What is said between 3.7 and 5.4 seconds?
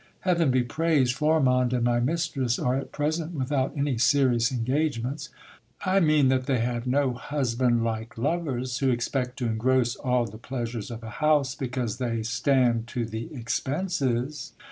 any serious engagements;